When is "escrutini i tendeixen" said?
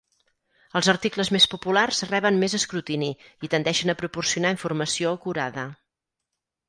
2.59-3.93